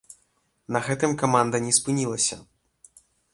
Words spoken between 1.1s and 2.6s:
каманда не спынілася.